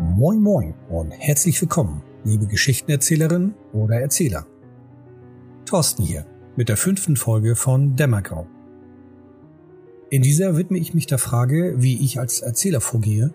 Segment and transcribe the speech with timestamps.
[0.00, 4.46] Moin Moin und herzlich willkommen, liebe Geschichtenerzählerin oder Erzähler.
[5.66, 6.24] Thorsten hier
[6.56, 8.46] mit der fünften Folge von Dämmergrau.
[10.08, 13.34] In dieser widme ich mich der Frage, wie ich als Erzähler vorgehe,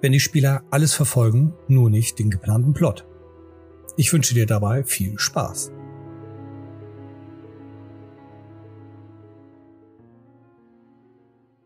[0.00, 3.06] wenn die Spieler alles verfolgen, nur nicht den geplanten Plot.
[3.98, 5.70] Ich wünsche dir dabei viel Spaß.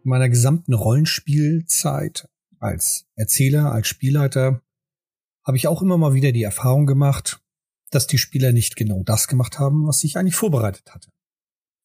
[0.03, 2.29] In meiner gesamten Rollenspielzeit
[2.61, 4.63] als Erzähler, als Spielleiter
[5.45, 7.43] habe ich auch immer mal wieder die Erfahrung gemacht,
[7.91, 11.11] dass die Spieler nicht genau das gemacht haben, was ich eigentlich vorbereitet hatte.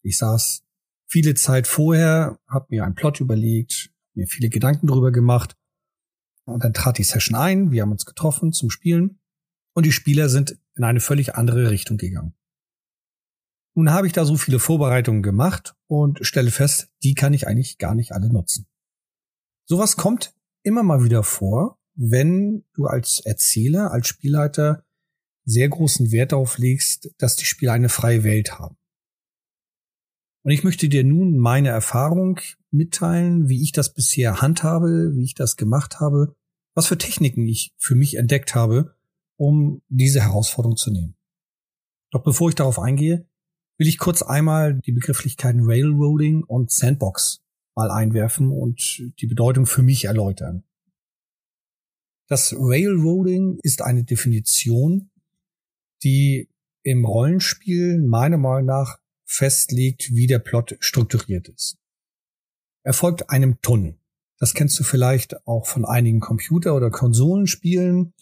[0.03, 0.63] Ich saß
[1.07, 5.57] viele Zeit vorher, habe mir einen Plot überlegt, mir viele Gedanken darüber gemacht
[6.45, 9.19] und dann trat die Session ein, wir haben uns getroffen zum Spielen
[9.73, 12.35] und die Spieler sind in eine völlig andere Richtung gegangen.
[13.73, 17.77] Nun habe ich da so viele Vorbereitungen gemacht und stelle fest, die kann ich eigentlich
[17.77, 18.67] gar nicht alle nutzen.
[19.65, 20.33] Sowas kommt
[20.65, 24.83] immer mal wieder vor, wenn du als Erzähler, als Spielleiter
[25.45, 28.75] sehr großen Wert darauf legst, dass die Spieler eine freie Welt haben.
[30.43, 32.39] Und ich möchte dir nun meine Erfahrung
[32.71, 36.35] mitteilen, wie ich das bisher handhabe, wie ich das gemacht habe,
[36.73, 38.95] was für Techniken ich für mich entdeckt habe,
[39.37, 41.15] um diese Herausforderung zu nehmen.
[42.11, 43.27] Doch bevor ich darauf eingehe,
[43.77, 47.44] will ich kurz einmal die Begrifflichkeiten Railroading und Sandbox
[47.75, 50.63] mal einwerfen und die Bedeutung für mich erläutern.
[52.27, 55.11] Das Railroading ist eine Definition,
[56.03, 56.49] die
[56.81, 61.77] im Rollenspiel meiner Meinung nach festlegt, wie der Plot strukturiert ist.
[62.83, 63.97] Er folgt einem Tunnel.
[64.37, 68.13] Das kennst du vielleicht auch von einigen Computer- oder Konsolenspielen.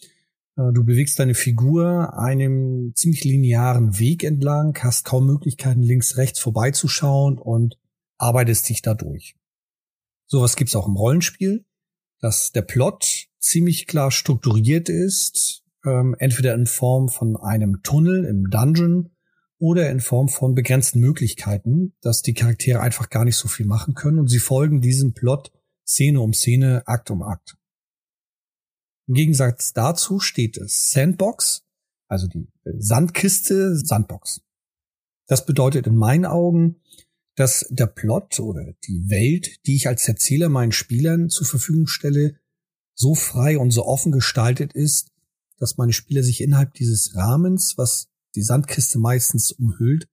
[0.56, 6.40] Äh, du bewegst deine Figur einem ziemlich linearen Weg entlang, hast kaum Möglichkeiten, links, rechts
[6.40, 7.78] vorbeizuschauen und
[8.18, 9.34] arbeitest dich dadurch.
[10.26, 11.64] Sowas gibt's auch im Rollenspiel,
[12.20, 18.50] dass der Plot ziemlich klar strukturiert ist, ähm, entweder in Form von einem Tunnel im
[18.50, 19.10] Dungeon
[19.58, 23.94] oder in Form von begrenzten Möglichkeiten, dass die Charaktere einfach gar nicht so viel machen
[23.94, 25.52] können und sie folgen diesem Plot
[25.86, 27.56] Szene um Szene, Akt um Akt.
[29.06, 31.66] Im Gegensatz dazu steht es Sandbox,
[32.08, 34.40] also die Sandkiste Sandbox.
[35.26, 36.80] Das bedeutet in meinen Augen,
[37.36, 42.36] dass der Plot oder die Welt, die ich als Erzähler meinen Spielern zur Verfügung stelle,
[42.94, 45.10] so frei und so offen gestaltet ist,
[45.58, 50.08] dass meine Spieler sich innerhalb dieses Rahmens, was die Sandkiste meistens umhüllt,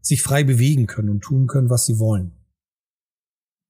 [0.00, 2.32] sich frei bewegen können und tun können, was sie wollen.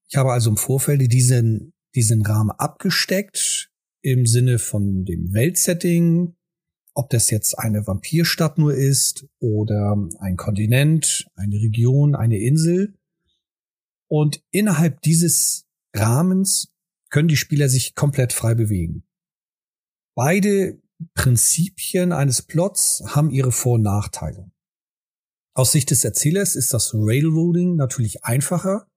[0.09, 6.36] Ich habe also im Vorfeld diesen, diesen Rahmen abgesteckt im Sinne von dem Weltsetting,
[6.97, 12.97] ob das jetzt eine Vampirstadt nur ist oder ein Kontinent, eine Region, eine Insel.
[14.09, 16.73] Und innerhalb dieses Rahmens
[17.11, 19.03] können die Spieler sich komplett frei bewegen.
[20.15, 20.81] Beide
[21.13, 24.51] Prinzipien eines Plots haben ihre Vor- und Nachteile.
[25.53, 28.89] Aus Sicht des Erzählers ist das Railroading natürlich einfacher,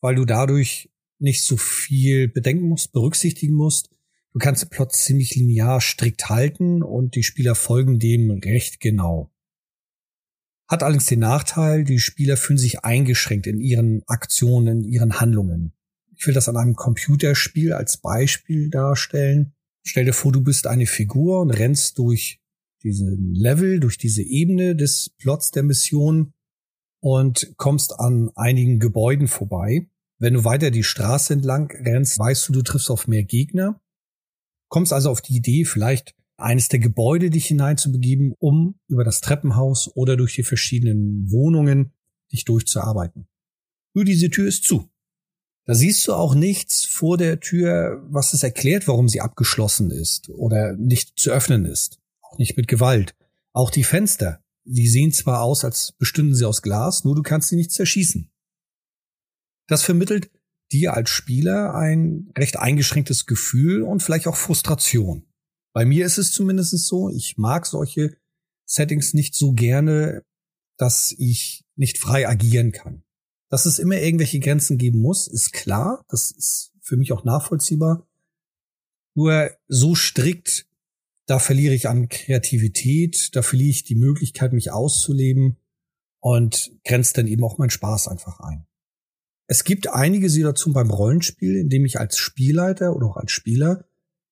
[0.00, 3.90] weil du dadurch nicht so viel bedenken musst, berücksichtigen musst.
[4.32, 9.32] Du kannst den Plot ziemlich linear strikt halten und die Spieler folgen dem recht genau.
[10.68, 15.72] Hat allerdings den Nachteil, die Spieler fühlen sich eingeschränkt in ihren Aktionen, in ihren Handlungen.
[16.14, 19.54] Ich will das an einem Computerspiel als Beispiel darstellen.
[19.82, 22.40] Stell dir vor, du bist eine Figur und rennst durch
[22.82, 26.34] diesen Level, durch diese Ebene des Plots der Mission
[27.00, 29.88] und kommst an einigen Gebäuden vorbei.
[30.18, 33.80] Wenn du weiter die Straße entlang rennst, weißt du, du triffst auf mehr Gegner.
[34.68, 39.90] Kommst also auf die Idee, vielleicht eines der Gebäude dich hineinzubegeben, um über das Treppenhaus
[39.94, 41.92] oder durch die verschiedenen Wohnungen
[42.32, 43.26] dich durchzuarbeiten.
[43.94, 44.88] Nur diese Tür ist zu.
[45.64, 50.30] Da siehst du auch nichts vor der Tür, was es erklärt, warum sie abgeschlossen ist
[50.30, 51.98] oder nicht zu öffnen ist.
[52.22, 53.14] Auch nicht mit Gewalt.
[53.52, 57.48] Auch die Fenster, die sehen zwar aus, als bestünden sie aus Glas, nur du kannst
[57.48, 58.30] sie nicht zerschießen.
[59.66, 60.30] Das vermittelt
[60.72, 65.24] dir als Spieler ein recht eingeschränktes Gefühl und vielleicht auch Frustration.
[65.72, 68.16] Bei mir ist es zumindest so, ich mag solche
[68.66, 70.22] Settings nicht so gerne,
[70.76, 73.02] dass ich nicht frei agieren kann.
[73.50, 76.04] Dass es immer irgendwelche Grenzen geben muss, ist klar.
[76.08, 78.06] Das ist für mich auch nachvollziehbar.
[79.14, 80.66] Nur so strikt,
[81.26, 85.56] da verliere ich an Kreativität, da verliere ich die Möglichkeit, mich auszuleben
[86.20, 88.67] und grenzt dann eben auch meinen Spaß einfach ein.
[89.50, 93.88] Es gibt einige Situationen beim Rollenspiel, in dem ich als Spielleiter oder auch als Spieler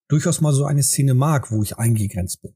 [0.08, 2.54] durchaus mal so eine Szene mag, wo ich eingegrenzt bin.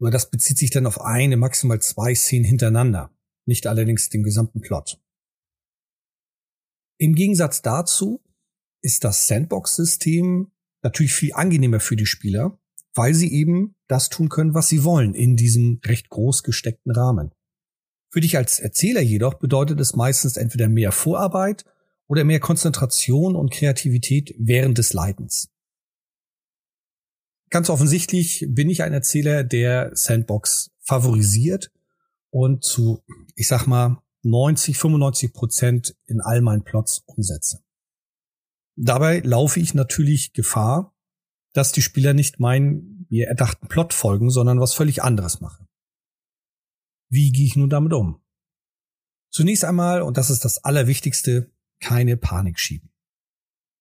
[0.00, 3.16] Nur das bezieht sich dann auf eine, maximal zwei Szenen hintereinander,
[3.46, 5.00] nicht allerdings den gesamten Plot.
[6.98, 8.24] Im Gegensatz dazu
[8.82, 10.50] ist das Sandbox-System
[10.82, 12.58] natürlich viel angenehmer für die Spieler,
[12.94, 17.32] weil sie eben das tun können, was sie wollen in diesem recht groß gesteckten Rahmen.
[18.12, 21.64] Für dich als Erzähler jedoch bedeutet es meistens entweder mehr Vorarbeit
[22.08, 25.48] oder mehr Konzentration und Kreativität während des Leidens.
[27.48, 31.72] Ganz offensichtlich bin ich ein Erzähler, der Sandbox favorisiert
[32.28, 33.02] und zu,
[33.34, 37.60] ich sag mal, 90, 95 Prozent in all meinen Plots umsetze.
[38.76, 40.94] Dabei laufe ich natürlich Gefahr,
[41.54, 45.66] dass die Spieler nicht meinen mir erdachten Plot folgen, sondern was völlig anderes machen.
[47.12, 48.22] Wie gehe ich nun damit um?
[49.30, 52.90] Zunächst einmal, und das ist das Allerwichtigste, keine Panik schieben.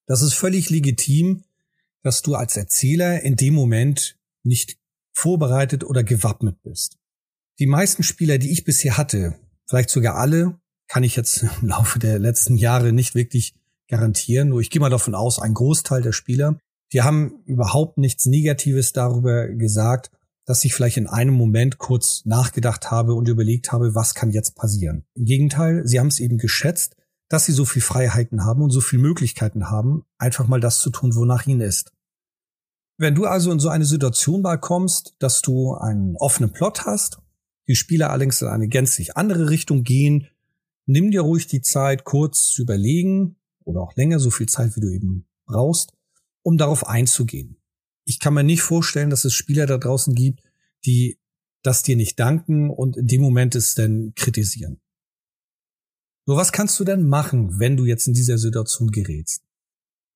[0.05, 1.45] Das ist völlig legitim,
[2.03, 4.77] dass du als Erzähler in dem Moment nicht
[5.13, 6.97] vorbereitet oder gewappnet bist.
[7.59, 11.99] Die meisten Spieler, die ich bisher hatte, vielleicht sogar alle, kann ich jetzt im Laufe
[11.99, 13.55] der letzten Jahre nicht wirklich
[13.87, 14.49] garantieren.
[14.49, 16.59] Nur ich gehe mal davon aus, ein Großteil der Spieler,
[16.91, 20.11] die haben überhaupt nichts Negatives darüber gesagt,
[20.51, 24.53] dass ich vielleicht in einem Moment kurz nachgedacht habe und überlegt habe, was kann jetzt
[24.53, 25.05] passieren.
[25.13, 26.97] Im Gegenteil, sie haben es eben geschätzt,
[27.29, 30.89] dass sie so viel Freiheiten haben und so viel Möglichkeiten haben, einfach mal das zu
[30.89, 31.93] tun, wonach ihnen ist.
[32.97, 37.19] Wenn du also in so eine Situation mal kommst, dass du einen offenen Plot hast,
[37.69, 40.27] die Spieler allerdings in eine gänzlich andere Richtung gehen,
[40.85, 44.81] nimm dir ruhig die Zeit, kurz zu überlegen oder auch länger, so viel Zeit, wie
[44.81, 45.93] du eben brauchst,
[46.43, 47.55] um darauf einzugehen.
[48.05, 50.41] Ich kann mir nicht vorstellen, dass es Spieler da draußen gibt,
[50.85, 51.19] die
[51.63, 54.81] das dir nicht danken und in dem Moment es denn kritisieren.
[56.25, 59.43] Nur was kannst du denn machen, wenn du jetzt in dieser Situation gerätst?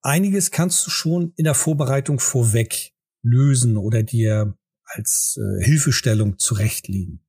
[0.01, 2.93] Einiges kannst du schon in der Vorbereitung vorweg
[3.23, 4.55] lösen oder dir
[4.85, 7.25] als äh, Hilfestellung zurechtlegen.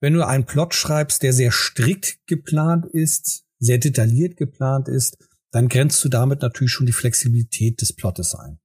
[0.00, 5.16] Wenn du einen Plot schreibst, der sehr strikt geplant ist, sehr detailliert geplant ist,
[5.50, 8.58] dann grenzt du damit natürlich schon die Flexibilität des Plottes ein.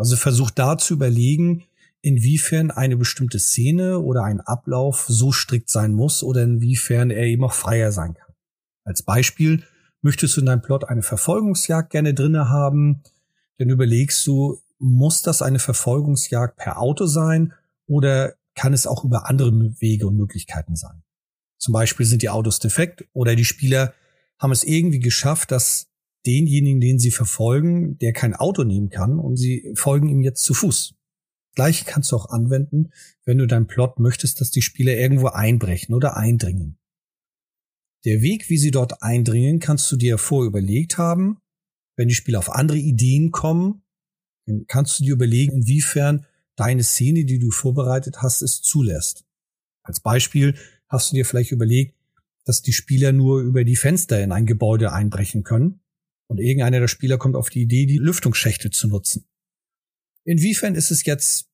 [0.00, 1.64] Also versuch da zu überlegen,
[2.00, 7.44] inwiefern eine bestimmte Szene oder ein Ablauf so strikt sein muss oder inwiefern er eben
[7.44, 8.32] auch freier sein kann.
[8.82, 9.62] Als Beispiel
[10.00, 13.02] möchtest du in deinem Plot eine Verfolgungsjagd gerne drinne haben,
[13.58, 17.52] dann überlegst du, muss das eine Verfolgungsjagd per Auto sein
[17.86, 19.52] oder kann es auch über andere
[19.82, 21.02] Wege und Möglichkeiten sein?
[21.58, 23.92] Zum Beispiel sind die Autos defekt oder die Spieler
[24.38, 25.89] haben es irgendwie geschafft, dass
[26.26, 30.54] denjenigen, den sie verfolgen, der kein Auto nehmen kann und sie folgen ihm jetzt zu
[30.54, 30.94] Fuß.
[31.54, 32.90] Gleiche kannst du auch anwenden,
[33.24, 36.78] wenn du deinen Plot möchtest, dass die Spieler irgendwo einbrechen oder eindringen.
[38.04, 41.38] Der Weg, wie sie dort eindringen, kannst du dir vorüberlegt haben.
[41.96, 43.82] Wenn die Spieler auf andere Ideen kommen,
[44.46, 46.26] dann kannst du dir überlegen, inwiefern
[46.56, 49.24] deine Szene, die du vorbereitet hast, es zulässt.
[49.82, 50.56] Als Beispiel
[50.88, 51.96] hast du dir vielleicht überlegt,
[52.44, 55.80] dass die Spieler nur über die Fenster in ein Gebäude einbrechen können
[56.30, 59.26] und irgendeiner der Spieler kommt auf die Idee, die Lüftungsschächte zu nutzen.
[60.24, 61.48] Inwiefern ist es jetzt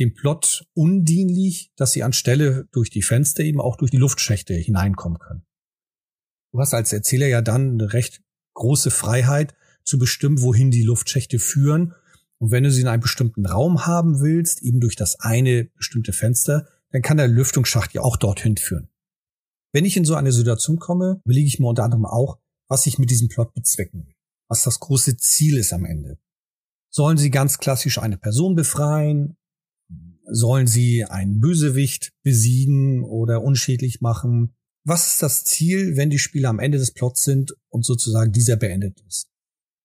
[0.00, 5.18] dem Plot undienlich, dass sie anstelle durch die Fenster eben auch durch die Luftschächte hineinkommen
[5.18, 5.44] können?
[6.50, 8.22] Du hast als Erzähler ja dann eine recht
[8.54, 11.94] große Freiheit zu bestimmen, wohin die Luftschächte führen.
[12.38, 16.14] Und wenn du sie in einem bestimmten Raum haben willst, eben durch das eine bestimmte
[16.14, 18.88] Fenster, dann kann der Lüftungsschacht ja auch dorthin führen.
[19.74, 22.38] Wenn ich in so eine Situation komme, überlege ich mir unter anderem auch,
[22.68, 24.14] was ich mit diesem Plot bezwecken will.
[24.52, 26.18] Was das große Ziel ist am Ende.
[26.90, 29.38] Sollen sie ganz klassisch eine Person befreien?
[30.26, 34.54] Sollen sie einen Bösewicht besiegen oder unschädlich machen?
[34.84, 38.56] was ist das Ziel, wenn die Spieler am Ende des Plots sind und sozusagen dieser
[38.56, 39.30] beendet ist?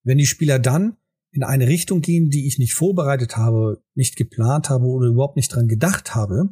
[0.03, 0.97] Wenn die Spieler dann
[1.31, 5.53] in eine Richtung gehen, die ich nicht vorbereitet habe, nicht geplant habe oder überhaupt nicht
[5.53, 6.49] dran gedacht habe,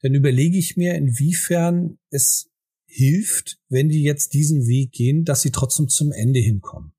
[0.00, 2.48] dann überlege ich mir, inwiefern es
[2.86, 6.93] hilft, wenn die jetzt diesen Weg gehen, dass sie trotzdem zum Ende hinkommen.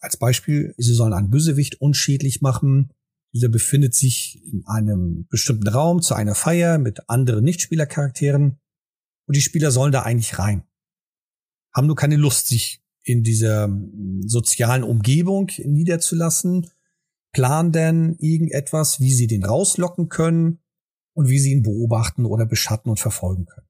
[0.00, 2.90] Als Beispiel, sie sollen einen Bösewicht unschädlich machen.
[3.32, 8.58] Dieser befindet sich in einem bestimmten Raum zu einer Feier mit anderen Nichtspielercharakteren
[9.26, 10.64] und die Spieler sollen da eigentlich rein.
[11.72, 16.68] Haben nur keine Lust, sich in dieser hm, sozialen Umgebung niederzulassen,
[17.32, 20.58] planen denn irgendetwas, wie sie den rauslocken können
[21.14, 23.68] und wie sie ihn beobachten oder beschatten und verfolgen können.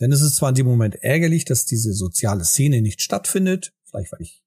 [0.00, 4.12] Denn es ist zwar in dem Moment ärgerlich, dass diese soziale Szene nicht stattfindet, vielleicht
[4.12, 4.42] weil ich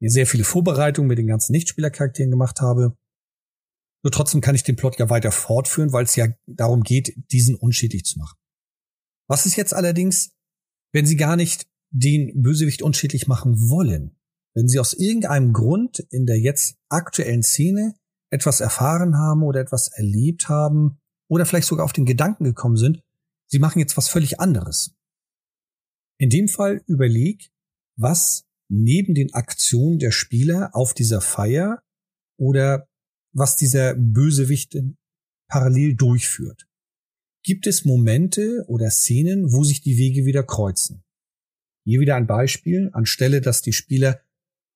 [0.00, 2.96] sehr viele Vorbereitungen mit den ganzen Nichtspielercharakteren gemacht habe,
[4.04, 7.54] nur trotzdem kann ich den Plot ja weiter fortführen, weil es ja darum geht, diesen
[7.54, 8.36] unschädlich zu machen.
[9.28, 10.32] Was ist jetzt allerdings,
[10.92, 14.18] wenn sie gar nicht den Bösewicht unschädlich machen wollen?
[14.54, 17.94] Wenn sie aus irgendeinem Grund in der jetzt aktuellen Szene
[18.30, 23.02] etwas erfahren haben oder etwas erlebt haben oder vielleicht sogar auf den Gedanken gekommen sind,
[23.46, 24.94] sie machen jetzt was völlig anderes.
[26.18, 27.50] In dem Fall überleg,
[27.96, 31.82] was neben den Aktionen der Spieler auf dieser Feier
[32.38, 32.88] oder
[33.32, 34.76] was dieser Bösewicht
[35.48, 36.66] parallel durchführt.
[37.42, 41.04] Gibt es Momente oder Szenen, wo sich die Wege wieder kreuzen?
[41.84, 44.20] Hier wieder ein Beispiel, anstelle dass die Spieler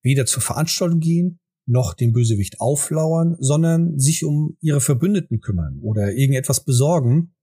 [0.03, 6.13] weder zur Veranstaltung gehen, noch dem Bösewicht auflauern, sondern sich um ihre Verbündeten kümmern oder
[6.13, 7.35] irgendetwas besorgen,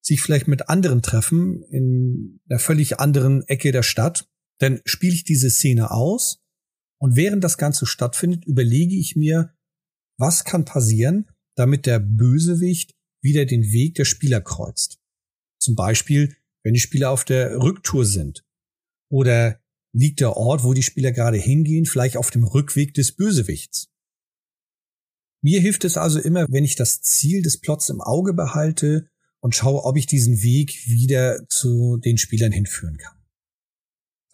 [0.00, 4.28] sich vielleicht mit anderen treffen in einer völlig anderen Ecke der Stadt.
[4.64, 6.42] Dann spiele ich diese Szene aus
[6.98, 9.52] und während das Ganze stattfindet, überlege ich mir,
[10.18, 15.02] was kann passieren, damit der Bösewicht wieder den Weg der Spieler kreuzt.
[15.60, 18.42] Zum Beispiel, wenn die Spieler auf der Rücktour sind
[19.10, 19.60] oder
[19.92, 23.90] liegt der Ort, wo die Spieler gerade hingehen, vielleicht auf dem Rückweg des Bösewichts.
[25.42, 29.54] Mir hilft es also immer, wenn ich das Ziel des Plots im Auge behalte und
[29.54, 33.23] schaue, ob ich diesen Weg wieder zu den Spielern hinführen kann.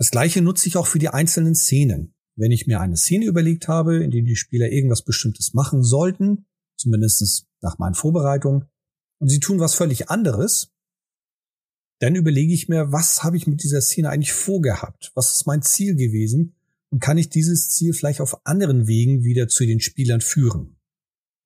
[0.01, 2.15] Das gleiche nutze ich auch für die einzelnen Szenen.
[2.35, 6.47] Wenn ich mir eine Szene überlegt habe, in der die Spieler irgendwas Bestimmtes machen sollten,
[6.75, 8.65] zumindest nach meinen Vorbereitungen,
[9.19, 10.73] und sie tun was völlig anderes,
[11.99, 15.13] dann überlege ich mir, was habe ich mit dieser Szene eigentlich vorgehabt?
[15.15, 16.55] Was ist mein Ziel gewesen?
[16.89, 20.79] Und kann ich dieses Ziel vielleicht auf anderen Wegen wieder zu den Spielern führen?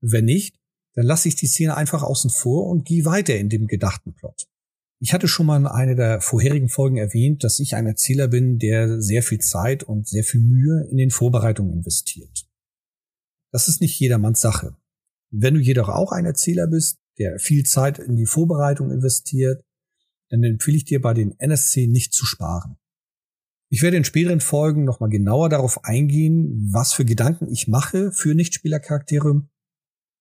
[0.01, 0.61] Wenn nicht,
[0.93, 4.47] dann lasse ich die Szene einfach außen vor und gehe weiter in dem gedachten Plot.
[5.01, 8.59] Ich hatte schon mal in einer der vorherigen Folgen erwähnt, dass ich ein Erzähler bin,
[8.59, 12.47] der sehr viel Zeit und sehr viel Mühe in den Vorbereitungen investiert.
[13.53, 14.77] Das ist nicht jedermanns Sache.
[15.31, 19.65] Wenn du jedoch auch ein Erzähler bist, der viel Zeit in die Vorbereitung investiert,
[20.31, 22.77] dann empfehle ich dir bei den NSC nicht zu sparen.
[23.71, 28.35] Ich werde in späteren Folgen nochmal genauer darauf eingehen, was für Gedanken ich mache für
[28.35, 29.49] Nichtspielercharaktere.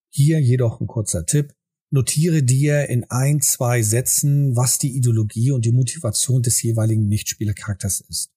[0.09, 1.53] Hier jedoch ein kurzer Tipp.
[1.93, 8.01] Notiere dir in ein, zwei Sätzen, was die Ideologie und die Motivation des jeweiligen Nichtspielercharakters
[8.01, 8.31] ist.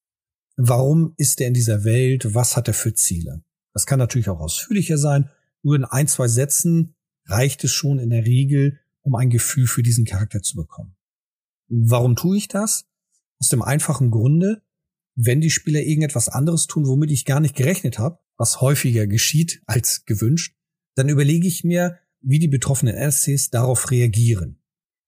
[0.59, 2.35] Warum ist er in dieser Welt?
[2.35, 3.43] Was hat er für Ziele?
[3.73, 5.31] Das kann natürlich auch ausführlicher sein.
[5.63, 9.83] Nur in ein, zwei Sätzen reicht es schon in der Regel, um ein Gefühl für
[9.83, 10.95] diesen Charakter zu bekommen.
[11.69, 12.85] Warum tue ich das?
[13.39, 14.61] Aus dem einfachen Grunde,
[15.15, 19.63] wenn die Spieler irgendetwas anderes tun, womit ich gar nicht gerechnet habe, was häufiger geschieht
[19.65, 20.55] als gewünscht,
[20.95, 24.59] dann überlege ich mir, wie die betroffenen NSCs darauf reagieren.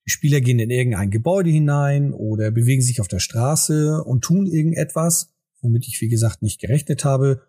[0.06, 4.46] Die Spieler gehen in irgendein Gebäude hinein oder bewegen sich auf der Straße und tun
[4.46, 7.42] irgendetwas, womit ich, wie gesagt, nicht gerechnet habe.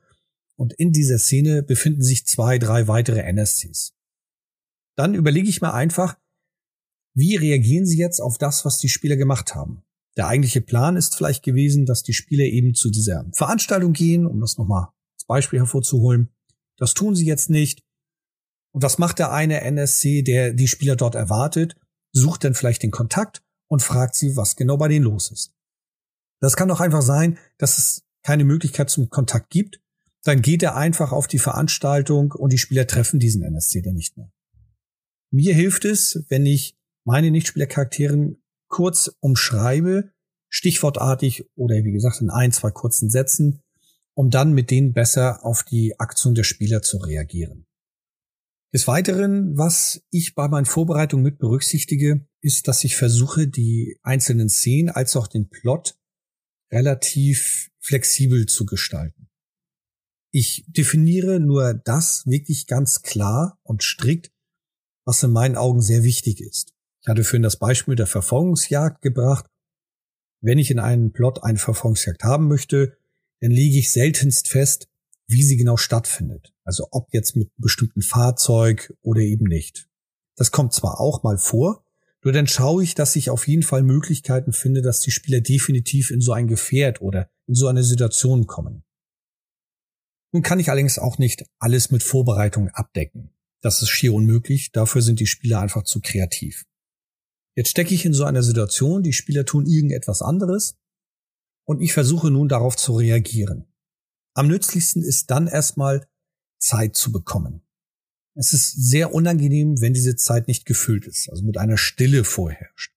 [0.58, 3.94] Und in dieser Szene befinden sich zwei, drei weitere NSCs.
[4.98, 6.18] Dann überlege ich mir einfach,
[7.14, 9.84] wie reagieren sie jetzt auf das, was die Spieler gemacht haben?
[10.18, 14.42] Der eigentliche Plan ist vielleicht gewesen, dass die Spieler eben zu dieser Veranstaltung gehen, um
[14.42, 16.30] das nochmal als Beispiel hervorzuholen.
[16.78, 17.84] Das tun sie jetzt nicht.
[18.72, 21.76] Und was macht der eine NSC, der die Spieler dort erwartet?
[22.12, 25.54] Sucht dann vielleicht den Kontakt und fragt sie, was genau bei denen los ist.
[26.40, 29.82] Das kann doch einfach sein, dass es keine Möglichkeit zum Kontakt gibt.
[30.24, 34.18] Dann geht er einfach auf die Veranstaltung und die Spieler treffen diesen NSC dann nicht
[34.18, 34.32] mehr.
[35.32, 40.12] Mir hilft es, wenn ich meine Nichtspielercharakteren kurz umschreibe,
[40.50, 43.62] stichwortartig oder wie gesagt in ein, zwei kurzen Sätzen,
[44.14, 47.66] um dann mit denen besser auf die Aktion der Spieler zu reagieren.
[48.72, 54.50] Des Weiteren, was ich bei meinen Vorbereitungen mit berücksichtige, ist, dass ich versuche, die einzelnen
[54.50, 55.98] Szenen als auch den Plot
[56.72, 59.28] relativ flexibel zu gestalten.
[60.32, 64.32] Ich definiere nur das wirklich ganz klar und strikt,
[65.04, 66.76] was in meinen Augen sehr wichtig ist.
[67.02, 69.48] Ich hatte vorhin das Beispiel der Verfolgungsjagd gebracht.
[70.42, 72.98] Wenn ich in einem Plot eine Verfolgungsjagd haben möchte,
[73.42, 74.88] dann lege ich seltenst fest,
[75.30, 76.54] wie sie genau stattfindet.
[76.64, 79.88] Also ob jetzt mit einem bestimmten Fahrzeug oder eben nicht.
[80.36, 81.86] Das kommt zwar auch mal vor,
[82.24, 86.10] nur dann schaue ich, dass ich auf jeden Fall Möglichkeiten finde, dass die Spieler definitiv
[86.12, 88.84] in so ein Gefährt oder in so eine Situation kommen.
[90.32, 93.32] Nun kann ich allerdings auch nicht alles mit Vorbereitung abdecken.
[93.62, 96.66] Das ist schier unmöglich, dafür sind die Spieler einfach zu kreativ.
[97.56, 100.78] Jetzt stecke ich in so einer Situation, die Spieler tun irgendetwas anderes
[101.66, 103.69] und ich versuche nun darauf zu reagieren.
[104.34, 106.08] Am nützlichsten ist dann erstmal
[106.58, 107.62] Zeit zu bekommen.
[108.36, 112.94] Es ist sehr unangenehm, wenn diese Zeit nicht gefüllt ist, also mit einer Stille vorherrscht.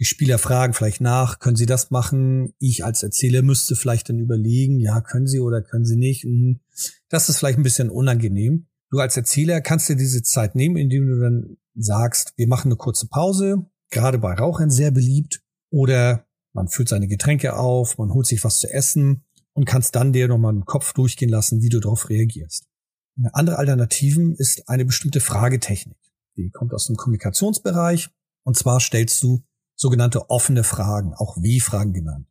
[0.00, 2.54] Die Spieler fragen vielleicht nach, können sie das machen?
[2.60, 6.24] Ich als Erzähler müsste vielleicht dann überlegen, ja, können sie oder können sie nicht?
[6.24, 6.60] Mhm.
[7.08, 8.68] Das ist vielleicht ein bisschen unangenehm.
[8.90, 12.76] Du als Erzähler kannst dir diese Zeit nehmen, indem du dann sagst, wir machen eine
[12.76, 18.26] kurze Pause, gerade bei Rauchern sehr beliebt, oder man füllt seine Getränke auf, man holt
[18.26, 19.24] sich was zu essen
[19.58, 22.68] und kannst dann dir nochmal den Kopf durchgehen lassen, wie du darauf reagierst.
[23.16, 25.98] Eine andere Alternative ist eine bestimmte Fragetechnik.
[26.36, 28.08] Die kommt aus dem Kommunikationsbereich
[28.44, 29.42] und zwar stellst du
[29.74, 32.28] sogenannte offene Fragen, auch W-Fragen genannt.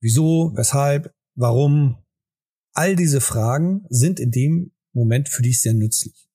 [0.00, 1.98] Wieso, weshalb, warum?
[2.72, 6.30] All diese Fragen sind in dem Moment für dich sehr nützlich.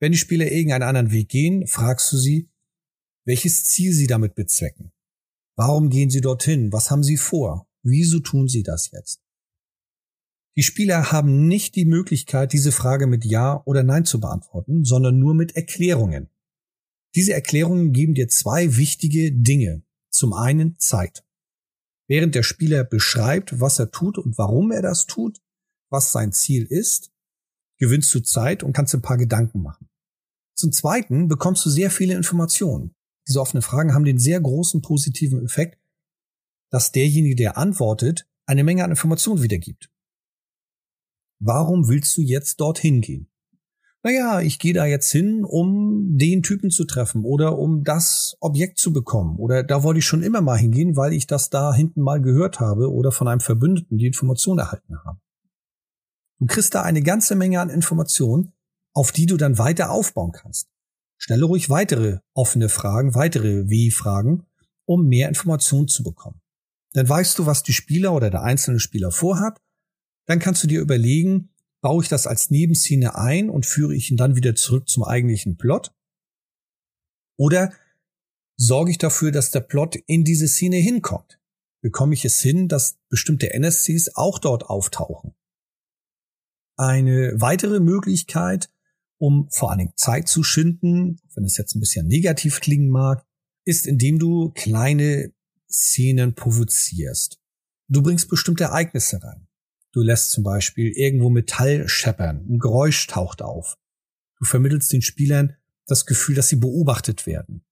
[0.00, 2.50] Wenn die Spieler irgendeinen anderen Weg gehen, fragst du sie,
[3.24, 4.90] welches Ziel sie damit bezwecken.
[5.54, 6.72] Warum gehen sie dorthin?
[6.72, 7.68] Was haben sie vor?
[7.84, 9.20] Wieso tun sie das jetzt?
[10.58, 15.16] Die Spieler haben nicht die Möglichkeit, diese Frage mit Ja oder Nein zu beantworten, sondern
[15.16, 16.30] nur mit Erklärungen.
[17.14, 19.84] Diese Erklärungen geben dir zwei wichtige Dinge.
[20.10, 21.24] Zum einen Zeit.
[22.08, 25.40] Während der Spieler beschreibt, was er tut und warum er das tut,
[25.90, 27.12] was sein Ziel ist,
[27.78, 29.88] gewinnst du Zeit und kannst ein paar Gedanken machen.
[30.56, 32.96] Zum Zweiten bekommst du sehr viele Informationen.
[33.28, 35.78] Diese offenen Fragen haben den sehr großen positiven Effekt,
[36.72, 39.88] dass derjenige, der antwortet, eine Menge an Informationen wiedergibt.
[41.40, 43.28] Warum willst du jetzt dorthin gehen?
[44.02, 48.78] Naja, ich gehe da jetzt hin, um den Typen zu treffen oder um das Objekt
[48.78, 49.36] zu bekommen.
[49.38, 52.60] Oder da wollte ich schon immer mal hingehen, weil ich das da hinten mal gehört
[52.60, 55.18] habe oder von einem Verbündeten die Information erhalten habe.
[56.38, 58.52] Du kriegst da eine ganze Menge an Informationen,
[58.94, 60.68] auf die du dann weiter aufbauen kannst.
[61.16, 64.44] Stelle ruhig weitere offene Fragen, weitere Wie-Fragen,
[64.84, 66.40] um mehr Informationen zu bekommen.
[66.92, 69.60] Dann weißt du, was die Spieler oder der einzelne Spieler vorhat.
[70.28, 71.48] Dann kannst du dir überlegen,
[71.80, 75.56] baue ich das als Nebenszene ein und führe ich ihn dann wieder zurück zum eigentlichen
[75.56, 75.94] Plot?
[77.38, 77.72] Oder
[78.56, 81.40] sorge ich dafür, dass der Plot in diese Szene hinkommt?
[81.80, 85.34] Bekomme ich es hin, dass bestimmte NSCs auch dort auftauchen?
[86.76, 88.70] Eine weitere Möglichkeit,
[89.16, 93.24] um vor allen Dingen Zeit zu schinden, wenn es jetzt ein bisschen negativ klingen mag,
[93.64, 95.32] ist, indem du kleine
[95.70, 97.40] Szenen provozierst.
[97.88, 99.47] Du bringst bestimmte Ereignisse rein.
[99.98, 103.76] Du lässt zum Beispiel irgendwo Metall scheppern, ein Geräusch taucht auf.
[104.38, 105.56] Du vermittelst den Spielern
[105.88, 107.64] das Gefühl, dass sie beobachtet werden.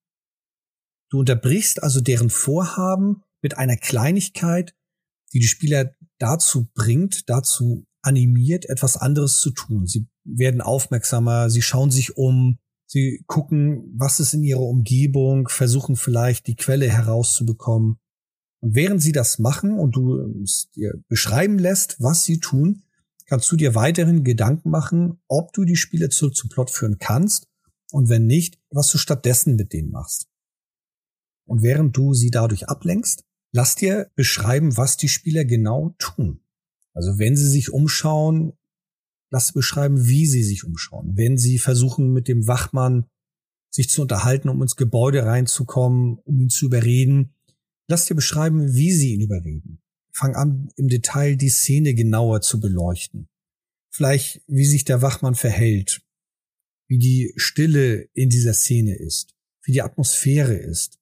[1.09, 4.75] Du unterbrichst also deren Vorhaben mit einer Kleinigkeit,
[5.33, 9.87] die die Spieler dazu bringt, dazu animiert, etwas anderes zu tun.
[9.87, 15.95] Sie werden aufmerksamer, sie schauen sich um, sie gucken, was ist in ihrer Umgebung, versuchen
[15.95, 18.01] vielleicht die Quelle herauszubekommen.
[18.61, 22.83] Und während sie das machen und du es dir beschreiben lässt, was sie tun,
[23.27, 27.49] kannst du dir weiterhin Gedanken machen, ob du die Spiele zurück zum Plot führen kannst
[27.93, 30.29] und wenn nicht, was du stattdessen mit denen machst.
[31.45, 36.41] Und während du sie dadurch ablenkst, lass dir beschreiben, was die Spieler genau tun.
[36.95, 38.53] Also wenn sie sich umschauen,
[39.31, 41.17] lass beschreiben, wie sie sich umschauen.
[41.17, 43.07] Wenn sie versuchen, mit dem Wachmann
[43.71, 47.35] sich zu unterhalten, um ins Gebäude reinzukommen, um ihn zu überreden,
[47.89, 49.81] lass dir beschreiben, wie sie ihn überreden.
[50.13, 53.29] Fang an, im Detail die Szene genauer zu beleuchten.
[53.91, 56.03] Vielleicht, wie sich der Wachmann verhält,
[56.89, 60.99] wie die Stille in dieser Szene ist, wie die Atmosphäre ist.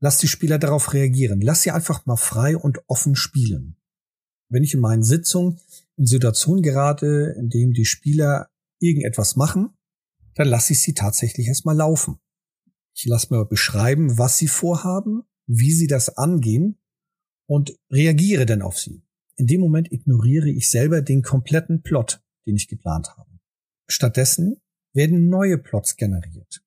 [0.00, 1.40] Lass die Spieler darauf reagieren.
[1.40, 3.76] Lass sie einfach mal frei und offen spielen.
[4.48, 5.60] Wenn ich in meinen Sitzungen
[5.96, 9.70] in Situationen gerate, in denen die Spieler irgendetwas machen,
[10.34, 12.18] dann lasse ich sie tatsächlich erstmal laufen.
[12.94, 16.78] Ich lasse mir beschreiben, was sie vorhaben, wie sie das angehen
[17.48, 19.02] und reagiere dann auf sie.
[19.36, 23.30] In dem Moment ignoriere ich selber den kompletten Plot, den ich geplant habe.
[23.88, 24.60] Stattdessen
[24.94, 26.62] werden neue Plots generiert.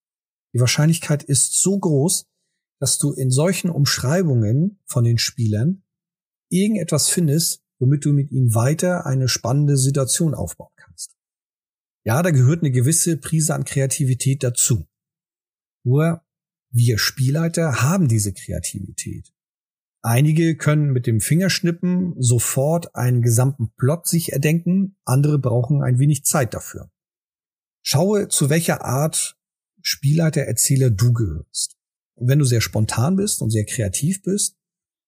[0.53, 2.27] Die Wahrscheinlichkeit ist so groß,
[2.79, 5.83] dass du in solchen Umschreibungen von den Spielern
[6.49, 11.15] irgendetwas findest, womit du mit ihnen weiter eine spannende Situation aufbauen kannst.
[12.05, 14.87] Ja, da gehört eine gewisse Prise an Kreativität dazu.
[15.83, 16.23] Nur
[16.71, 19.33] wir Spielleiter haben diese Kreativität.
[20.01, 26.23] Einige können mit dem Fingerschnippen sofort einen gesamten Plot sich erdenken, andere brauchen ein wenig
[26.23, 26.89] Zeit dafür.
[27.81, 29.37] Schaue, zu welcher Art
[29.81, 31.77] Spielleiter, Erzähler du gehörst.
[32.15, 34.57] Wenn du sehr spontan bist und sehr kreativ bist,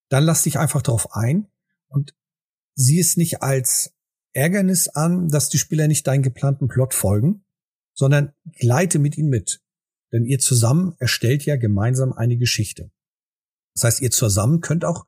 [0.09, 1.47] dann lass dich einfach darauf ein
[1.87, 2.15] und
[2.75, 3.93] sieh es nicht als
[4.33, 7.45] Ärgernis an, dass die Spieler nicht deinen geplanten Plot folgen,
[7.93, 9.61] sondern gleite mit ihnen mit.
[10.11, 12.91] Denn ihr zusammen erstellt ja gemeinsam eine Geschichte.
[13.75, 15.05] Das heißt, ihr zusammen könnt auch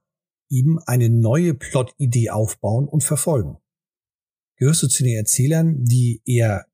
[0.49, 3.57] eben eine neue Plot-Idee aufbauen und verfolgen.
[4.57, 6.67] Gehörst du zu den Erzählern, die eher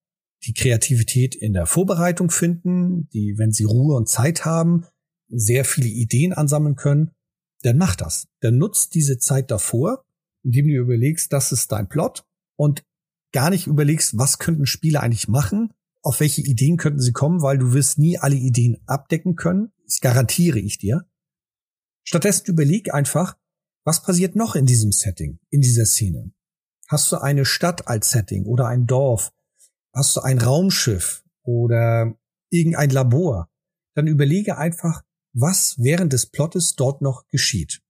[0.44, 4.86] die Kreativität in der Vorbereitung finden, die, wenn sie Ruhe und Zeit haben,
[5.28, 7.12] sehr viele Ideen ansammeln können,
[7.62, 8.28] dann mach das.
[8.42, 10.06] Dann nutzt diese Zeit davor,
[10.44, 12.86] indem du überlegst, das ist dein Plot und
[13.32, 15.74] gar nicht überlegst, was könnten Spieler eigentlich machen,
[16.10, 19.72] auf welche Ideen könnten sie kommen, weil du wirst nie alle Ideen abdecken können.
[19.86, 21.06] Das garantiere ich dir.
[22.04, 23.38] Stattdessen überleg einfach,
[23.84, 26.32] was passiert noch in diesem Setting, in dieser Szene?
[26.88, 29.32] Hast du eine Stadt als Setting oder ein Dorf?
[29.94, 32.18] Hast du ein Raumschiff oder
[32.50, 33.48] irgendein Labor?
[33.94, 37.84] Dann überlege einfach, was während des Plottes dort noch geschieht.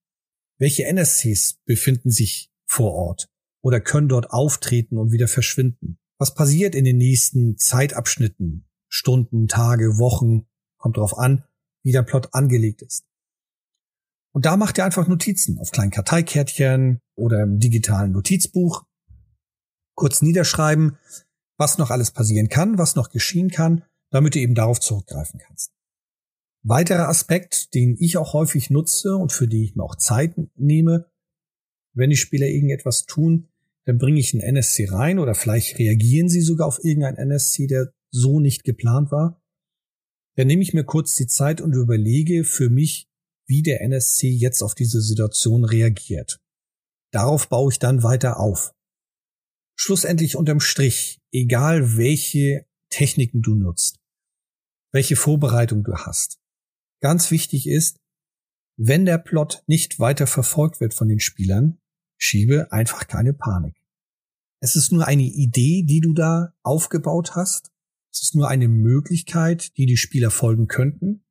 [0.58, 3.30] Welche NSCs befinden sich vor Ort
[3.62, 5.99] oder können dort auftreten und wieder verschwinden?
[6.20, 8.66] Was passiert in den nächsten Zeitabschnitten?
[8.90, 11.46] Stunden, Tage, Wochen, kommt drauf an,
[11.82, 13.06] wie der Plot angelegt ist.
[14.34, 18.84] Und da macht ihr einfach Notizen auf kleinen Karteikärtchen oder im digitalen Notizbuch.
[19.96, 20.98] Kurz niederschreiben,
[21.58, 25.72] was noch alles passieren kann, was noch geschehen kann, damit du eben darauf zurückgreifen kannst.
[26.64, 31.10] Weiterer Aspekt, den ich auch häufig nutze und für die ich mir auch Zeit nehme,
[31.94, 33.48] wenn die Spieler irgendetwas tun,
[33.90, 37.92] dann bringe ich einen NSC rein oder vielleicht reagieren sie sogar auf irgendeinen NSC, der
[38.12, 39.42] so nicht geplant war.
[40.36, 43.10] Dann nehme ich mir kurz die Zeit und überlege für mich,
[43.48, 46.40] wie der NSC jetzt auf diese Situation reagiert.
[47.12, 48.76] Darauf baue ich dann weiter auf.
[49.76, 53.98] Schlussendlich unterm Strich, egal welche Techniken du nutzt,
[54.94, 56.38] welche Vorbereitung du hast.
[57.02, 57.98] Ganz wichtig ist,
[58.78, 61.80] wenn der Plot nicht weiter verfolgt wird von den Spielern,
[62.20, 63.79] schiebe einfach keine Panik.
[64.62, 67.72] Es ist nur eine Idee, die du da aufgebaut hast.
[68.12, 71.24] Es ist nur eine Möglichkeit, die die Spieler folgen könnten.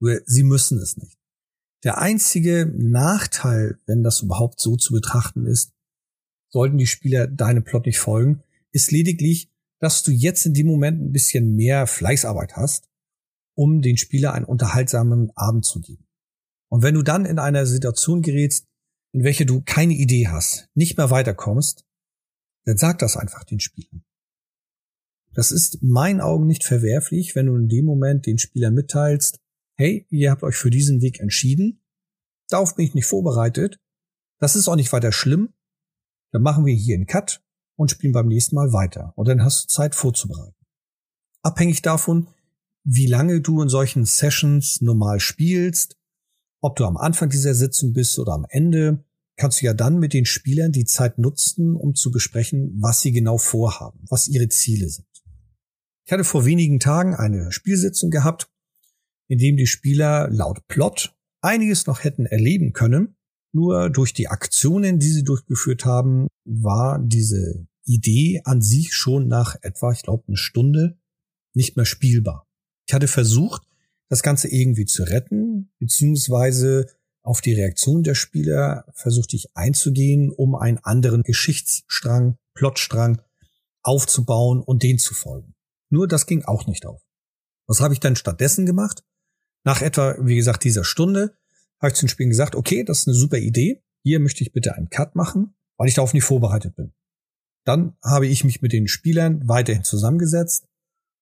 [0.00, 1.18] Nur sie müssen es nicht.
[1.84, 5.72] Der einzige Nachteil, wenn das überhaupt so zu betrachten ist,
[6.50, 8.42] sollten die Spieler deinem Plot nicht folgen,
[8.72, 12.88] ist lediglich, dass du jetzt in dem Moment ein bisschen mehr Fleißarbeit hast,
[13.54, 16.06] um den Spieler einen unterhaltsamen Abend zu geben.
[16.68, 18.66] Und wenn du dann in einer Situation gerätst,
[19.12, 21.84] in welche du keine Idee hast, nicht mehr weiterkommst,
[22.64, 24.04] dann sag das einfach den Spielern.
[25.34, 29.40] Das ist in meinen Augen nicht verwerflich, wenn du in dem Moment den Spielern mitteilst,
[29.76, 31.82] hey, ihr habt euch für diesen Weg entschieden,
[32.48, 33.80] darauf bin ich nicht vorbereitet,
[34.38, 35.54] das ist auch nicht weiter schlimm,
[36.32, 37.42] dann machen wir hier einen Cut
[37.76, 40.56] und spielen beim nächsten Mal weiter und dann hast du Zeit vorzubereiten.
[41.42, 42.28] Abhängig davon,
[42.84, 45.96] wie lange du in solchen Sessions normal spielst,
[46.60, 49.04] ob du am Anfang dieser Sitzung bist oder am Ende,
[49.42, 53.10] kannst du ja dann mit den Spielern die Zeit nutzen, um zu besprechen, was sie
[53.10, 55.08] genau vorhaben, was ihre Ziele sind.
[56.06, 58.48] Ich hatte vor wenigen Tagen eine Spielsitzung gehabt,
[59.26, 63.16] in dem die Spieler laut Plot einiges noch hätten erleben können.
[63.52, 69.56] Nur durch die Aktionen, die sie durchgeführt haben, war diese Idee an sich schon nach
[69.62, 71.00] etwa, ich glaube, eine Stunde
[71.52, 72.46] nicht mehr spielbar.
[72.86, 73.66] Ich hatte versucht,
[74.08, 76.86] das Ganze irgendwie zu retten, beziehungsweise
[77.22, 83.22] auf die Reaktion der Spieler versuchte ich einzugehen, um einen anderen Geschichtsstrang, Plotstrang
[83.82, 85.54] aufzubauen und den zu folgen.
[85.88, 87.02] Nur das ging auch nicht auf.
[87.66, 89.04] Was habe ich dann stattdessen gemacht?
[89.64, 91.36] Nach etwa, wie gesagt, dieser Stunde
[91.80, 93.82] habe ich zu den Spielen gesagt, okay, das ist eine super Idee.
[94.02, 96.92] Hier möchte ich bitte einen Cut machen, weil ich darauf nicht vorbereitet bin.
[97.64, 100.66] Dann habe ich mich mit den Spielern weiterhin zusammengesetzt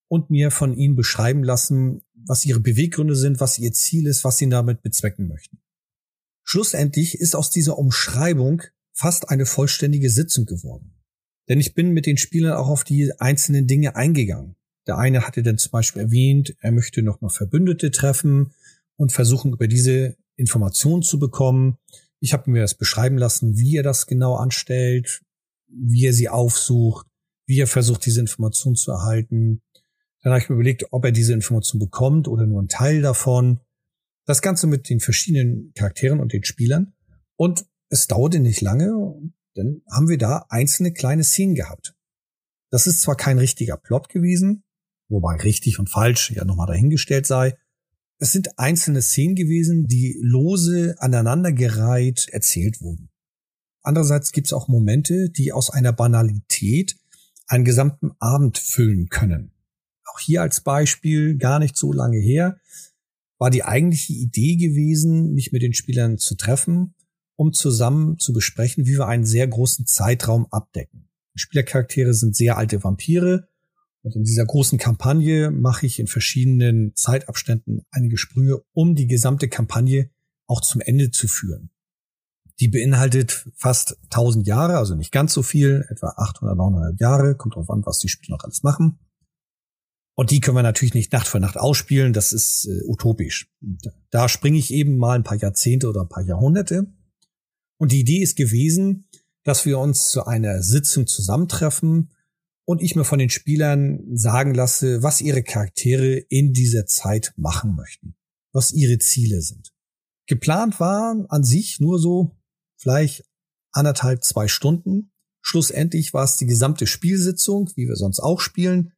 [0.07, 4.37] und mir von ihnen beschreiben lassen, was ihre Beweggründe sind, was ihr Ziel ist, was
[4.37, 5.61] sie damit bezwecken möchten.
[6.51, 8.61] Schlussendlich ist aus dieser Umschreibung
[8.91, 11.01] fast eine vollständige Sitzung geworden.
[11.47, 14.57] Denn ich bin mit den Spielern auch auf die einzelnen Dinge eingegangen.
[14.85, 18.51] Der eine hatte dann zum Beispiel erwähnt, er möchte nochmal Verbündete treffen
[18.97, 21.77] und versuchen, über diese Informationen zu bekommen.
[22.19, 25.21] Ich habe mir das beschreiben lassen, wie er das genau anstellt,
[25.69, 27.07] wie er sie aufsucht,
[27.45, 29.61] wie er versucht, diese Informationen zu erhalten.
[30.21, 33.61] Dann habe ich mir überlegt, ob er diese Information bekommt oder nur einen Teil davon.
[34.25, 36.93] Das Ganze mit den verschiedenen Charakteren und den Spielern.
[37.35, 38.91] Und es dauerte nicht lange,
[39.55, 41.95] dann haben wir da einzelne kleine Szenen gehabt.
[42.69, 44.63] Das ist zwar kein richtiger Plot gewesen,
[45.09, 47.57] wobei richtig und falsch ja nochmal dahingestellt sei.
[48.17, 53.09] Es sind einzelne Szenen gewesen, die lose aneinandergereiht erzählt wurden.
[53.81, 56.97] Andererseits gibt es auch Momente, die aus einer Banalität
[57.47, 59.51] einen gesamten Abend füllen können.
[60.05, 62.59] Auch hier als Beispiel, gar nicht so lange her,
[63.41, 66.93] war die eigentliche Idee gewesen, mich mit den Spielern zu treffen,
[67.35, 71.09] um zusammen zu besprechen, wie wir einen sehr großen Zeitraum abdecken.
[71.33, 73.47] Die Spielercharaktere sind sehr alte Vampire
[74.03, 79.49] und in dieser großen Kampagne mache ich in verschiedenen Zeitabständen einige Sprünge, um die gesamte
[79.49, 80.11] Kampagne
[80.45, 81.71] auch zum Ende zu führen.
[82.59, 87.55] Die beinhaltet fast 1000 Jahre, also nicht ganz so viel, etwa 800, 900 Jahre, kommt
[87.55, 88.99] drauf an, was die Spieler noch alles machen.
[90.15, 93.49] Und die können wir natürlich nicht Nacht für Nacht ausspielen, das ist äh, utopisch.
[94.09, 96.93] Da springe ich eben mal ein paar Jahrzehnte oder ein paar Jahrhunderte.
[97.77, 99.07] Und die Idee ist gewesen,
[99.43, 102.11] dass wir uns zu einer Sitzung zusammentreffen
[102.65, 107.75] und ich mir von den Spielern sagen lasse, was ihre Charaktere in dieser Zeit machen
[107.75, 108.15] möchten,
[108.53, 109.73] was ihre Ziele sind.
[110.27, 112.37] Geplant war an sich nur so
[112.77, 113.23] vielleicht
[113.71, 115.11] anderthalb, zwei Stunden.
[115.41, 118.93] Schlussendlich war es die gesamte Spielsitzung, wie wir sonst auch spielen,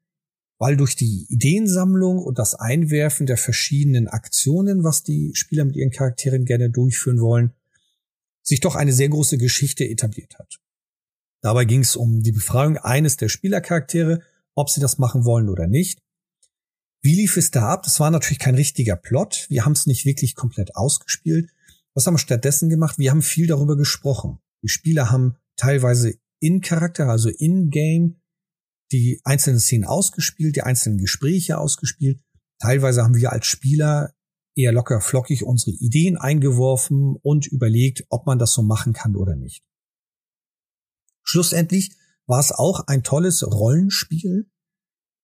[0.60, 5.92] weil durch die Ideensammlung und das Einwerfen der verschiedenen Aktionen, was die Spieler mit ihren
[5.92, 7.54] Charakteren gerne durchführen wollen,
[8.42, 10.60] sich doch eine sehr große Geschichte etabliert hat.
[11.42, 14.22] Dabei ging es um die Befragung eines der Spielercharaktere,
[14.56, 16.02] ob sie das machen wollen oder nicht.
[17.02, 17.84] Wie lief es da ab?
[17.84, 19.48] Das war natürlich kein richtiger Plot.
[19.50, 21.50] Wir haben es nicht wirklich komplett ausgespielt.
[21.94, 22.98] Was haben wir stattdessen gemacht?
[22.98, 24.40] Wir haben viel darüber gesprochen.
[24.62, 28.22] Die Spieler haben teilweise in Charakter, also in Game,
[28.94, 32.22] die einzelnen Szenen ausgespielt, die einzelnen Gespräche ausgespielt.
[32.60, 34.14] Teilweise haben wir als Spieler
[34.56, 39.36] eher locker flockig unsere Ideen eingeworfen und überlegt, ob man das so machen kann oder
[39.36, 39.64] nicht.
[41.24, 41.96] Schlussendlich
[42.28, 44.50] war es auch ein tolles Rollenspiel.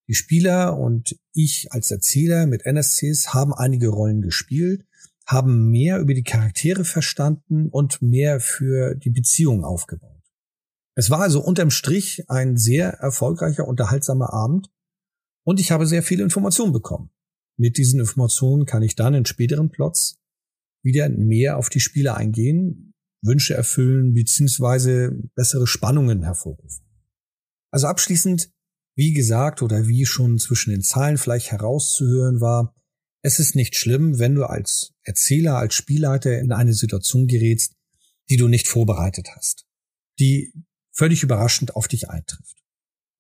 [0.07, 4.83] Die Spieler und ich als Erzähler mit NSCs haben einige Rollen gespielt,
[5.27, 10.18] haben mehr über die Charaktere verstanden und mehr für die Beziehung aufgebaut.
[10.99, 14.69] Es war also unterm Strich ein sehr erfolgreicher, unterhaltsamer Abend
[15.45, 17.09] und ich habe sehr viele Informationen bekommen.
[17.57, 20.19] Mit diesen Informationen kann ich dann in späteren Plots
[20.83, 26.85] wieder mehr auf die Spieler eingehen, Wünsche erfüllen beziehungsweise bessere Spannungen hervorrufen.
[27.71, 28.51] Also abschließend,
[28.97, 32.75] wie gesagt oder wie schon zwischen den Zeilen vielleicht herauszuhören war,
[33.21, 37.77] es ist nicht schlimm, wenn du als Erzähler, als Spielleiter in eine Situation gerätst,
[38.29, 39.65] die du nicht vorbereitet hast,
[40.19, 40.51] die
[40.99, 42.57] völlig überraschend auf dich eintrifft.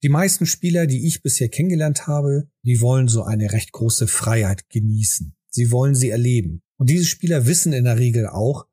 [0.03, 4.69] Die meisten Spieler, die ich bisher kennengelernt habe, die wollen so eine recht große Freiheit
[4.69, 5.33] genießen.
[5.49, 6.61] Sie wollen sie erleben.
[6.77, 8.67] Und diese Spieler wissen in der Regel auch,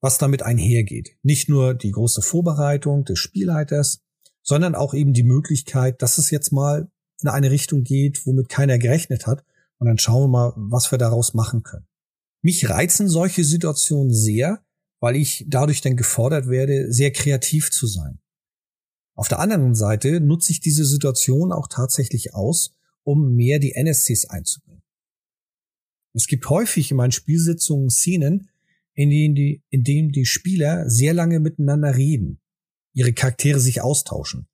[0.00, 1.18] was damit einhergeht.
[1.22, 4.00] Nicht nur die große Vorbereitung des Spielleiters,
[4.42, 8.78] sondern auch eben die Möglichkeit, dass es jetzt mal in eine Richtung geht, womit keiner
[8.78, 9.44] gerechnet hat.
[9.76, 11.86] Und dann schauen wir mal, was wir daraus machen können.
[12.40, 14.63] Mich reizen solche Situationen sehr,
[15.04, 18.20] weil ich dadurch dann gefordert werde, sehr kreativ zu sein.
[19.14, 24.24] Auf der anderen Seite nutze ich diese Situation auch tatsächlich aus, um mehr die NSCs
[24.24, 24.82] einzubringen.
[26.14, 28.48] Es gibt häufig in meinen Spielsitzungen Szenen,
[28.94, 32.40] in denen die, in denen die Spieler sehr lange miteinander reden,
[32.94, 34.48] ihre Charaktere sich austauschen.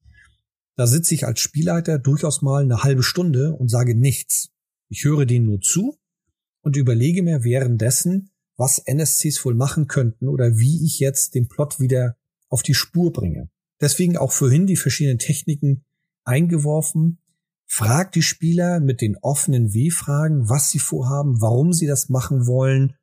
[0.74, 4.50] Da sitze ich als Spielleiter durchaus mal eine halbe Stunde und sage nichts.
[4.88, 5.96] Ich höre denen nur zu
[6.62, 8.29] und überlege mir währenddessen,
[8.61, 12.18] was NSCs wohl machen könnten oder wie ich jetzt den Plot wieder
[12.51, 13.49] auf die Spur bringe.
[13.81, 15.87] Deswegen auch vorhin die verschiedenen Techniken
[16.25, 17.23] eingeworfen.
[17.66, 22.96] Fragt die Spieler mit den offenen W-Fragen, was sie vorhaben, warum sie das machen wollen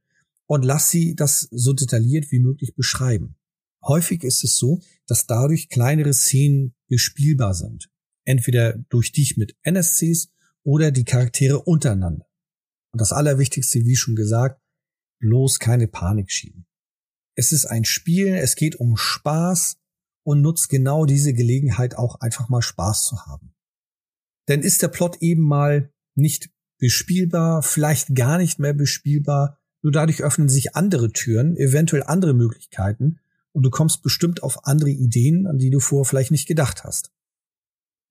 [0.45, 3.35] und lass sie das so detailliert wie möglich beschreiben.
[3.83, 7.89] Häufig ist es so, dass dadurch kleinere Szenen bespielbar sind.
[8.25, 10.29] Entweder durch dich mit NSCs
[10.61, 12.27] oder die Charaktere untereinander.
[12.91, 14.61] Und das Allerwichtigste, wie schon gesagt,
[15.19, 16.65] bloß keine Panik schieben.
[17.35, 19.77] Es ist ein Spiel, es geht um Spaß,
[20.27, 23.53] und nutzt genau diese Gelegenheit auch einfach mal Spaß zu haben.
[24.49, 26.49] Denn ist der Plot eben mal nicht
[26.79, 33.21] bespielbar, vielleicht gar nicht mehr bespielbar, nur dadurch öffnen sich andere Türen, eventuell andere Möglichkeiten
[33.53, 37.13] und du kommst bestimmt auf andere Ideen, an die du vorher vielleicht nicht gedacht hast.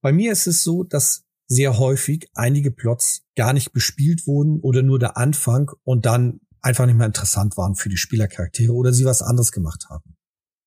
[0.00, 4.82] Bei mir ist es so, dass sehr häufig einige Plots gar nicht bespielt wurden oder
[4.82, 9.04] nur der Anfang und dann einfach nicht mehr interessant waren für die Spielercharaktere oder sie
[9.04, 10.16] was anderes gemacht haben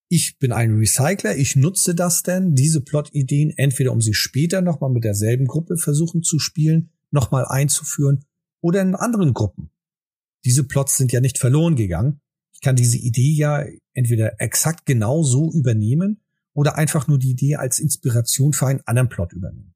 [0.10, 4.90] ich bin ein Recycler, ich nutze das denn, diese Plot-Ideen, entweder um sie später nochmal
[4.90, 8.26] mit derselben Gruppe versuchen zu spielen, nochmal einzuführen
[8.60, 9.70] oder in anderen Gruppen.
[10.46, 12.22] Diese Plots sind ja nicht verloren gegangen.
[12.54, 16.22] Ich kann diese Idee ja entweder exakt genau so übernehmen
[16.54, 19.76] oder einfach nur die Idee als Inspiration für einen anderen Plot übernehmen.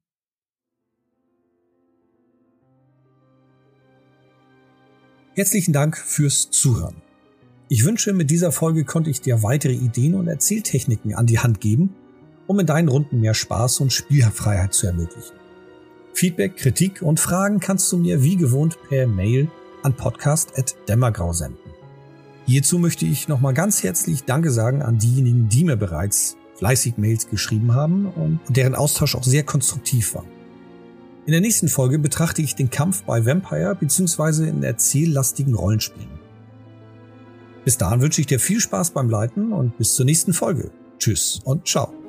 [5.36, 6.94] Herzlichen Dank fürs Zuhören.
[7.68, 11.60] Ich wünsche, mit dieser Folge konnte ich dir weitere Ideen und Erzähltechniken an die Hand
[11.60, 11.92] geben,
[12.46, 15.34] um in deinen Runden mehr Spaß und Spielfreiheit zu ermöglichen.
[16.12, 19.48] Feedback, Kritik und Fragen kannst du mir wie gewohnt per Mail
[19.82, 21.58] an podcast.dämmergrau senden.
[22.46, 27.28] Hierzu möchte ich nochmal ganz herzlich Danke sagen an diejenigen, die mir bereits fleißig Mails
[27.28, 30.24] geschrieben haben und deren Austausch auch sehr konstruktiv war.
[31.26, 34.46] In der nächsten Folge betrachte ich den Kampf bei Vampire bzw.
[34.48, 36.20] in erzähllastigen Rollenspielen.
[37.64, 40.70] Bis dahin wünsche ich dir viel Spaß beim Leiten und bis zur nächsten Folge.
[40.98, 42.03] Tschüss und ciao.